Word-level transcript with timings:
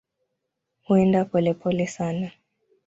Huenda 0.87 1.25
polepole 1.25 1.87
sana. 1.87 2.27